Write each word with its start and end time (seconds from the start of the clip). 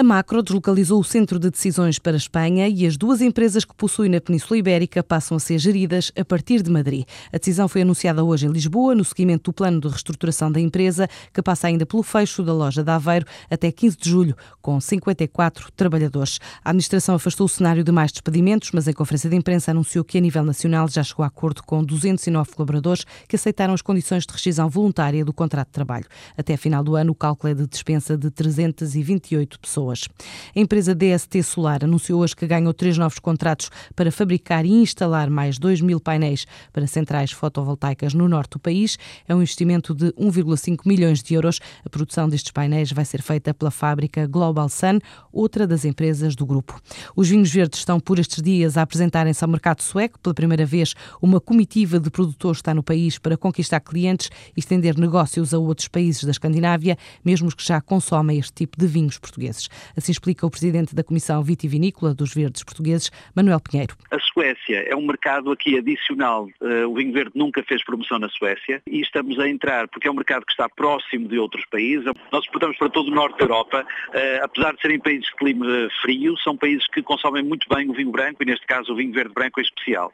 A 0.00 0.02
Macro 0.02 0.42
deslocalizou 0.42 0.98
o 0.98 1.04
centro 1.04 1.38
de 1.38 1.50
decisões 1.50 1.98
para 1.98 2.12
a 2.12 2.16
Espanha 2.16 2.66
e 2.66 2.86
as 2.86 2.96
duas 2.96 3.20
empresas 3.20 3.66
que 3.66 3.74
possui 3.74 4.08
na 4.08 4.18
Península 4.18 4.56
Ibérica 4.56 5.02
passam 5.02 5.36
a 5.36 5.40
ser 5.40 5.58
geridas 5.58 6.10
a 6.18 6.24
partir 6.24 6.62
de 6.62 6.70
Madrid. 6.70 7.04
A 7.30 7.36
decisão 7.36 7.68
foi 7.68 7.82
anunciada 7.82 8.24
hoje 8.24 8.46
em 8.46 8.50
Lisboa, 8.50 8.94
no 8.94 9.04
seguimento 9.04 9.50
do 9.50 9.52
plano 9.52 9.78
de 9.78 9.88
reestruturação 9.88 10.50
da 10.50 10.58
empresa, 10.58 11.06
que 11.34 11.42
passa 11.42 11.66
ainda 11.66 11.84
pelo 11.84 12.02
fecho 12.02 12.42
da 12.42 12.50
loja 12.50 12.82
de 12.82 12.90
Aveiro 12.90 13.26
até 13.50 13.70
15 13.70 13.98
de 13.98 14.08
julho, 14.08 14.36
com 14.62 14.80
54 14.80 15.70
trabalhadores. 15.72 16.38
A 16.64 16.70
administração 16.70 17.16
afastou 17.16 17.44
o 17.44 17.48
cenário 17.50 17.84
de 17.84 17.92
mais 17.92 18.10
despedimentos, 18.10 18.70
mas 18.72 18.88
em 18.88 18.94
conferência 18.94 19.28
de 19.28 19.36
imprensa 19.36 19.70
anunciou 19.70 20.02
que 20.02 20.16
a 20.16 20.20
nível 20.22 20.42
nacional 20.42 20.88
já 20.88 21.02
chegou 21.02 21.24
a 21.24 21.28
acordo 21.28 21.62
com 21.62 21.84
209 21.84 22.52
colaboradores 22.52 23.04
que 23.28 23.36
aceitaram 23.36 23.74
as 23.74 23.82
condições 23.82 24.24
de 24.24 24.32
rescisão 24.32 24.66
voluntária 24.66 25.26
do 25.26 25.32
contrato 25.34 25.66
de 25.66 25.74
trabalho. 25.74 26.06
Até 26.38 26.54
a 26.54 26.58
final 26.58 26.82
do 26.82 26.96
ano, 26.96 27.12
o 27.12 27.14
cálculo 27.14 27.52
é 27.52 27.54
de 27.54 27.66
dispensa 27.66 28.16
de 28.16 28.30
328 28.30 29.60
pessoas 29.60 29.89
pessoas. 29.90 30.08
A 30.54 30.60
empresa 30.60 30.94
DST 30.94 31.42
Solar 31.42 31.84
anunciou 31.84 32.20
hoje 32.20 32.36
que 32.36 32.46
ganhou 32.46 32.72
três 32.72 32.96
novos 32.96 33.18
contratos 33.18 33.70
para 33.94 34.10
fabricar 34.12 34.64
e 34.64 34.70
instalar 34.70 35.28
mais 35.30 35.58
2 35.58 35.80
mil 35.80 36.00
painéis 36.00 36.46
para 36.72 36.86
centrais 36.86 37.32
fotovoltaicas 37.32 38.14
no 38.14 38.28
norte 38.28 38.52
do 38.52 38.58
país. 38.58 38.98
É 39.28 39.34
um 39.34 39.38
investimento 39.38 39.94
de 39.94 40.12
1,5 40.12 40.80
milhões 40.86 41.22
de 41.22 41.34
euros. 41.34 41.60
A 41.84 41.88
produção 41.88 42.28
destes 42.28 42.52
painéis 42.52 42.92
vai 42.92 43.04
ser 43.04 43.22
feita 43.22 43.52
pela 43.52 43.70
fábrica 43.70 44.26
Global 44.26 44.68
Sun, 44.68 44.98
outra 45.32 45.66
das 45.66 45.84
empresas 45.84 46.34
do 46.34 46.46
grupo. 46.46 46.80
Os 47.16 47.28
vinhos 47.28 47.50
verdes 47.50 47.80
estão 47.80 47.98
por 47.98 48.18
estes 48.18 48.42
dias 48.42 48.76
a 48.76 48.82
apresentarem-se 48.82 49.42
ao 49.44 49.50
mercado 49.50 49.82
sueco. 49.82 50.18
Pela 50.20 50.34
primeira 50.34 50.66
vez, 50.66 50.94
uma 51.20 51.40
comitiva 51.40 51.98
de 51.98 52.10
produtores 52.10 52.58
está 52.58 52.74
no 52.74 52.82
país 52.82 53.18
para 53.18 53.36
conquistar 53.36 53.80
clientes 53.80 54.30
e 54.56 54.60
estender 54.60 54.98
negócios 54.98 55.54
a 55.54 55.58
outros 55.58 55.88
países 55.88 56.24
da 56.24 56.30
Escandinávia, 56.30 56.96
mesmo 57.24 57.48
os 57.48 57.54
que 57.54 57.64
já 57.64 57.80
consomem 57.80 58.38
este 58.38 58.52
tipo 58.52 58.78
de 58.78 58.86
vinhos 58.86 59.18
portugueses. 59.18 59.68
Assim 59.96 60.12
explica 60.12 60.46
o 60.46 60.50
presidente 60.50 60.94
da 60.94 61.02
Comissão 61.02 61.42
Vitivinícola 61.42 62.14
dos 62.14 62.32
Verdes 62.32 62.62
Portugueses, 62.62 63.10
Manuel 63.34 63.60
Pinheiro. 63.60 63.96
A 64.10 64.16
Suécia 64.40 64.86
é 64.88 64.96
um 64.96 65.06
mercado 65.06 65.52
aqui 65.52 65.76
adicional. 65.76 66.48
Eh, 66.62 66.86
o 66.86 66.94
vinho 66.94 67.12
verde 67.12 67.32
nunca 67.34 67.62
fez 67.62 67.84
promoção 67.84 68.18
na 68.18 68.28
Suécia 68.30 68.80
e 68.86 69.02
estamos 69.02 69.38
a 69.38 69.46
entrar 69.46 69.86
porque 69.88 70.08
é 70.08 70.10
um 70.10 70.14
mercado 70.14 70.46
que 70.46 70.52
está 70.52 70.66
próximo 70.66 71.28
de 71.28 71.38
outros 71.38 71.62
países. 71.66 72.06
Nós 72.32 72.44
exportamos 72.44 72.78
para 72.78 72.88
todo 72.88 73.08
o 73.08 73.14
norte 73.14 73.36
da 73.36 73.44
Europa. 73.44 73.86
Eh, 74.14 74.40
apesar 74.42 74.74
de 74.74 74.80
serem 74.80 74.98
países 74.98 75.26
de 75.26 75.34
clima 75.34 75.66
frio, 76.00 76.38
são 76.38 76.56
países 76.56 76.86
que 76.88 77.02
consomem 77.02 77.42
muito 77.42 77.68
bem 77.68 77.90
o 77.90 77.92
vinho 77.92 78.10
branco 78.10 78.42
e 78.42 78.46
neste 78.46 78.66
caso 78.66 78.94
o 78.94 78.96
vinho 78.96 79.12
verde 79.12 79.34
branco 79.34 79.60
é 79.60 79.62
especial. 79.62 80.10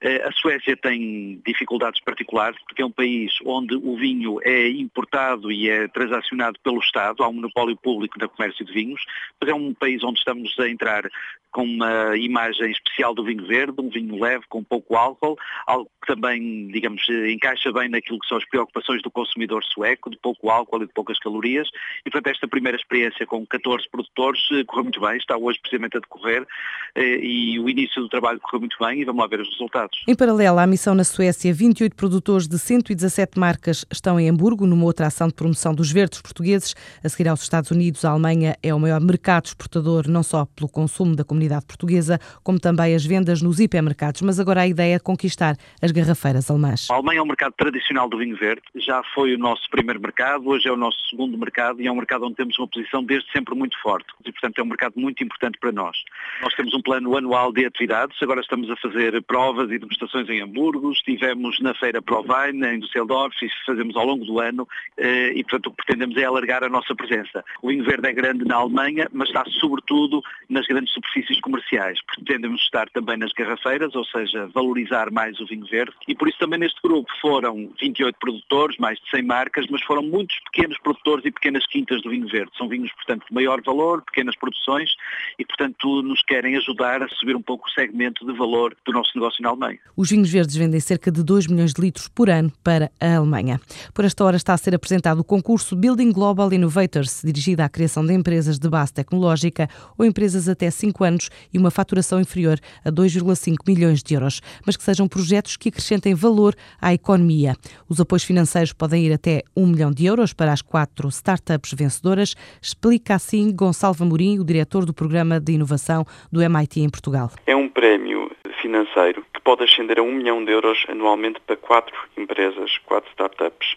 Eh, 0.00 0.26
a 0.26 0.32
Suécia 0.32 0.76
tem 0.76 1.40
dificuldades 1.46 2.00
particulares 2.02 2.58
porque 2.66 2.82
é 2.82 2.84
um 2.84 2.90
país 2.90 3.32
onde 3.44 3.76
o 3.76 3.96
vinho 3.96 4.40
é 4.42 4.68
importado 4.70 5.52
e 5.52 5.68
é 5.68 5.86
transacionado 5.86 6.58
pelo 6.64 6.80
Estado, 6.80 7.22
há 7.22 7.28
um 7.28 7.34
monopólio 7.34 7.76
público 7.76 8.18
no 8.18 8.28
comércio 8.28 8.64
de 8.64 8.72
vinhos, 8.72 9.00
mas 9.40 9.50
é 9.50 9.54
um 9.54 9.72
país 9.72 10.02
onde 10.02 10.18
estamos 10.18 10.58
a 10.58 10.68
entrar 10.68 11.08
com 11.50 11.64
uma 11.64 12.16
imagem 12.16 12.70
especial 12.70 13.14
do 13.14 13.24
vinho 13.24 13.46
verde, 13.46 13.67
um 13.78 13.88
vinho 13.88 14.20
leve, 14.20 14.44
com 14.48 14.62
pouco 14.62 14.96
álcool, 14.96 15.36
algo 15.66 15.90
que 16.00 16.14
também, 16.14 16.68
digamos, 16.68 17.02
encaixa 17.08 17.72
bem 17.72 17.88
naquilo 17.88 18.18
que 18.18 18.28
são 18.28 18.38
as 18.38 18.44
preocupações 18.48 19.02
do 19.02 19.10
consumidor 19.10 19.64
sueco, 19.64 20.10
de 20.10 20.18
pouco 20.18 20.50
álcool 20.50 20.82
e 20.82 20.86
de 20.86 20.92
poucas 20.92 21.18
calorias. 21.18 21.68
E, 22.04 22.10
portanto, 22.10 22.32
esta 22.34 22.48
primeira 22.48 22.76
experiência 22.76 23.26
com 23.26 23.46
14 23.46 23.88
produtores 23.90 24.40
eh, 24.52 24.64
correu 24.64 24.84
muito 24.84 25.00
bem, 25.00 25.16
está 25.16 25.36
hoje 25.36 25.58
precisamente 25.60 25.96
a 25.96 26.00
decorrer 26.00 26.46
eh, 26.94 27.18
e 27.22 27.60
o 27.60 27.68
início 27.68 28.00
do 28.02 28.08
trabalho 28.08 28.40
correu 28.40 28.60
muito 28.60 28.76
bem 28.80 29.00
e 29.00 29.04
vamos 29.04 29.20
lá 29.20 29.28
ver 29.28 29.40
os 29.40 29.48
resultados. 29.50 30.02
Em 30.06 30.16
paralelo 30.16 30.58
à 30.58 30.66
missão 30.66 30.94
na 30.94 31.04
Suécia, 31.04 31.52
28 31.52 31.94
produtores 31.96 32.48
de 32.48 32.58
117 32.58 33.38
marcas 33.38 33.84
estão 33.90 34.18
em 34.18 34.28
Hamburgo, 34.28 34.66
numa 34.66 34.84
outra 34.84 35.06
ação 35.06 35.28
de 35.28 35.34
promoção 35.34 35.74
dos 35.74 35.90
verdes 35.90 36.20
portugueses. 36.20 36.74
A 37.02 37.08
seguir 37.08 37.28
aos 37.28 37.42
Estados 37.42 37.70
Unidos, 37.70 38.04
a 38.04 38.10
Alemanha 38.10 38.56
é 38.62 38.74
o 38.74 38.80
maior 38.80 39.00
mercado 39.00 39.46
exportador, 39.46 40.08
não 40.08 40.22
só 40.22 40.46
pelo 40.46 40.68
consumo 40.68 41.14
da 41.14 41.24
comunidade 41.24 41.66
portuguesa, 41.66 42.18
como 42.42 42.58
também 42.58 42.94
as 42.94 43.04
vendas 43.04 43.42
nos 43.48 43.58
hipermercados. 43.58 44.20
Mas 44.22 44.38
agora 44.38 44.60
a 44.60 44.68
ideia 44.68 44.96
é 44.96 44.98
conquistar 44.98 45.56
as 45.82 45.90
garrafeiras 45.90 46.50
alemãs. 46.50 46.88
A 46.90 46.94
Alemanha 46.94 47.20
é 47.20 47.22
um 47.22 47.26
mercado 47.26 47.54
tradicional 47.56 48.08
do 48.08 48.18
vinho 48.18 48.36
verde, 48.36 48.62
já 48.76 49.02
foi 49.14 49.34
o 49.34 49.38
nosso 49.38 49.68
primeiro 49.70 50.00
mercado, 50.00 50.46
hoje 50.48 50.68
é 50.68 50.72
o 50.72 50.76
nosso 50.76 50.98
segundo 51.08 51.36
mercado 51.38 51.80
e 51.80 51.86
é 51.86 51.92
um 51.92 51.96
mercado 51.96 52.26
onde 52.26 52.36
temos 52.36 52.58
uma 52.58 52.68
posição 52.68 53.02
desde 53.02 53.30
sempre 53.32 53.54
muito 53.54 53.80
forte. 53.80 54.06
E, 54.24 54.30
portanto, 54.30 54.58
é 54.58 54.62
um 54.62 54.66
mercado 54.66 54.94
muito 54.96 55.24
importante 55.24 55.58
para 55.58 55.72
nós. 55.72 55.96
Nós 56.42 56.54
temos 56.54 56.74
um 56.74 56.82
plano 56.82 57.16
anual 57.16 57.52
de 57.52 57.64
atividades, 57.64 58.16
agora 58.22 58.40
estamos 58.40 58.70
a 58.70 58.76
fazer 58.76 59.20
provas 59.22 59.70
e 59.70 59.78
demonstrações 59.78 60.28
em 60.28 60.42
Hamburgo, 60.42 60.92
estivemos 60.92 61.58
na 61.60 61.74
Feira 61.74 62.02
Provine, 62.02 62.66
em 62.66 62.80
Düsseldorf, 62.80 63.34
e 63.42 63.48
fazemos 63.64 63.96
ao 63.96 64.04
longo 64.04 64.24
do 64.24 64.40
ano 64.40 64.68
eh, 64.98 65.32
e, 65.34 65.42
portanto, 65.44 65.68
o 65.68 65.70
que 65.70 65.76
pretendemos 65.84 66.16
é 66.16 66.24
alargar 66.24 66.62
a 66.62 66.68
nossa 66.68 66.94
presença. 66.94 67.44
O 67.62 67.68
vinho 67.68 67.84
verde 67.84 68.08
é 68.08 68.12
grande 68.12 68.44
na 68.44 68.56
Alemanha, 68.56 69.08
mas 69.12 69.28
está 69.28 69.44
sobretudo 69.60 70.22
nas 70.48 70.66
grandes 70.66 70.92
superfícies 70.92 71.40
comerciais. 71.40 71.98
Pretendemos 72.02 72.60
estar 72.62 72.88
também 72.90 73.16
nas 73.16 73.32
garrafeiras, 73.38 73.94
ou 73.94 74.04
seja, 74.04 74.48
valorizar 74.54 75.10
mais 75.10 75.38
o 75.40 75.46
vinho 75.46 75.66
verde 75.66 75.94
e 76.06 76.14
por 76.14 76.28
isso 76.28 76.38
também 76.38 76.58
neste 76.58 76.80
grupo 76.82 77.08
foram 77.20 77.70
28 77.80 78.16
produtores, 78.18 78.76
mais 78.78 78.98
de 78.98 79.10
100 79.10 79.22
marcas, 79.22 79.66
mas 79.70 79.82
foram 79.82 80.02
muitos 80.02 80.38
pequenos 80.50 80.78
produtores 80.78 81.24
e 81.24 81.30
pequenas 81.30 81.66
quintas 81.66 82.02
do 82.02 82.10
vinho 82.10 82.26
verde. 82.28 82.50
São 82.56 82.68
vinhos, 82.68 82.92
portanto, 82.92 83.24
de 83.28 83.34
maior 83.34 83.60
valor, 83.62 84.02
pequenas 84.02 84.36
produções 84.36 84.90
e, 85.38 85.44
portanto, 85.44 86.02
nos 86.02 86.22
querem 86.22 86.56
ajudar 86.56 87.02
a 87.02 87.08
subir 87.08 87.36
um 87.36 87.42
pouco 87.42 87.68
o 87.68 87.70
segmento 87.70 88.26
de 88.26 88.36
valor 88.36 88.76
do 88.84 88.92
nosso 88.92 89.12
negócio 89.14 89.42
na 89.42 89.50
Alemanha. 89.50 89.78
Os 89.96 90.10
vinhos 90.10 90.30
verdes 90.30 90.56
vendem 90.56 90.80
cerca 90.80 91.10
de 91.10 91.22
2 91.22 91.46
milhões 91.46 91.72
de 91.72 91.80
litros 91.80 92.08
por 92.08 92.28
ano 92.28 92.52
para 92.64 92.90
a 93.00 93.16
Alemanha. 93.16 93.60
Por 93.94 94.04
esta 94.04 94.24
hora 94.24 94.36
está 94.36 94.54
a 94.54 94.58
ser 94.58 94.74
apresentado 94.74 95.20
o 95.20 95.24
concurso 95.24 95.76
Building 95.76 96.12
Global 96.12 96.52
Innovators, 96.52 97.22
dirigido 97.24 97.62
à 97.62 97.68
criação 97.68 98.04
de 98.04 98.12
empresas 98.12 98.58
de 98.58 98.68
base 98.68 98.92
tecnológica 98.92 99.68
ou 99.96 100.04
empresas 100.04 100.48
até 100.48 100.70
5 100.70 101.04
anos 101.04 101.30
e 101.52 101.58
uma 101.58 101.70
faturação 101.70 102.20
inferior 102.20 102.58
a 102.84 102.90
2,5 102.90 103.27
milhões 103.66 104.02
de 104.02 104.14
euros, 104.14 104.40
mas 104.64 104.76
que 104.76 104.82
sejam 104.82 105.08
projetos 105.08 105.56
que 105.56 105.68
acrescentem 105.68 106.14
valor 106.14 106.54
à 106.80 106.92
economia. 106.92 107.54
Os 107.88 108.00
apoios 108.00 108.24
financeiros 108.24 108.72
podem 108.72 109.04
ir 109.04 109.12
até 109.12 109.42
1 109.56 109.66
milhão 109.66 109.90
de 109.90 110.06
euros 110.06 110.32
para 110.32 110.52
as 110.52 110.62
quatro 110.62 111.08
startups 111.08 111.72
vencedoras, 111.72 112.34
explica 112.60 113.14
assim 113.14 113.54
Gonçalo 113.54 113.96
Amorim, 114.00 114.38
o 114.38 114.44
diretor 114.44 114.84
do 114.84 114.94
Programa 114.94 115.40
de 115.40 115.52
Inovação 115.52 116.04
do 116.30 116.42
MIT 116.42 116.80
em 116.80 116.88
Portugal. 116.88 117.30
É 117.46 117.56
um 117.56 117.68
prémio 117.68 118.30
financeiro 118.60 119.24
que 119.32 119.40
pode 119.40 119.64
ascender 119.64 119.98
a 119.98 120.02
1 120.02 120.12
milhão 120.12 120.44
de 120.44 120.52
euros 120.52 120.84
anualmente 120.88 121.40
para 121.46 121.56
quatro 121.56 121.94
empresas, 122.16 122.78
quatro 122.84 123.08
startups. 123.10 123.76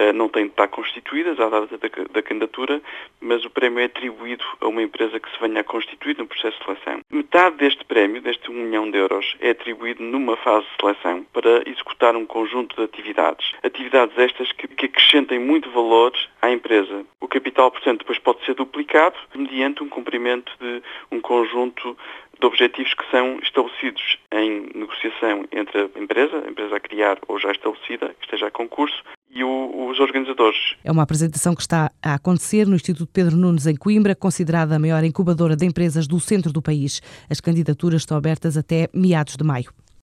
Eh, 0.00 0.14
não 0.14 0.30
têm 0.30 0.44
de 0.44 0.52
estar 0.52 0.66
constituídas 0.68 1.38
à 1.38 1.50
data 1.50 1.76
da, 1.76 1.88
da, 2.10 2.22
candidatura, 2.22 2.80
mas 3.20 3.44
o 3.44 3.50
prémio 3.50 3.80
é 3.80 3.84
atribuído 3.84 4.42
a 4.58 4.66
uma 4.66 4.82
empresa 4.82 5.20
que 5.20 5.30
se 5.30 5.38
venha 5.38 5.60
a 5.60 5.64
constituir 5.64 6.16
no 6.16 6.26
processo 6.26 6.58
de 6.58 6.64
seleção. 6.64 7.00
Metade 7.10 7.56
deste 7.56 7.84
prémio, 7.84 8.22
deste 8.22 8.50
1 8.50 8.54
milhão 8.54 8.90
de 8.90 8.96
euros, 8.96 9.36
é 9.40 9.50
atribuído 9.50 10.02
numa 10.02 10.38
fase 10.38 10.64
de 10.64 10.76
seleção 10.80 11.26
para 11.34 11.68
executar 11.68 12.16
um 12.16 12.24
conjunto 12.24 12.74
de 12.76 12.82
atividades. 12.82 13.52
Atividades 13.62 14.16
estas 14.16 14.50
que, 14.52 14.68
que 14.68 14.86
acrescentem 14.86 15.38
muito 15.38 15.70
valor 15.70 16.14
à 16.40 16.50
empresa. 16.50 17.04
O 17.20 17.28
capital, 17.28 17.70
portanto, 17.70 17.98
depois 17.98 18.18
pode 18.18 18.42
ser 18.46 18.54
duplicado 18.54 19.16
mediante 19.34 19.82
um 19.82 19.88
cumprimento 19.90 20.50
de 20.58 20.82
um 21.12 21.20
conjunto 21.20 21.94
de 22.40 22.46
objetivos 22.46 22.94
que 22.94 23.10
são 23.10 23.38
estabelecidos 23.42 24.18
em 24.32 24.70
negociação 24.74 25.44
entre 25.52 25.90
a 25.94 26.00
empresa, 26.00 26.42
a 26.46 26.50
empresa 26.50 26.76
a 26.76 26.80
criar 26.80 27.18
ou 27.28 27.38
já 27.38 27.50
estabelecida, 27.50 28.14
que 28.18 28.24
esteja 28.24 28.46
a 28.46 28.50
concurso, 28.50 29.04
e 29.40 29.44
o, 29.44 29.90
os 29.90 29.98
organizadores. 29.98 30.58
É 30.84 30.92
uma 30.92 31.02
apresentação 31.02 31.54
que 31.54 31.62
está 31.62 31.90
a 32.02 32.14
acontecer 32.14 32.66
no 32.66 32.76
Instituto 32.76 33.08
Pedro 33.10 33.36
Nunes, 33.36 33.66
em 33.66 33.74
Coimbra, 33.74 34.14
considerada 34.14 34.76
a 34.76 34.78
maior 34.78 35.02
incubadora 35.02 35.56
de 35.56 35.64
empresas 35.66 36.06
do 36.06 36.20
centro 36.20 36.52
do 36.52 36.60
país. 36.60 37.00
As 37.28 37.40
candidaturas 37.40 38.02
estão 38.02 38.16
abertas 38.16 38.56
até 38.56 38.88
meados 38.92 39.36
de 39.36 39.44
maio. 39.44 39.72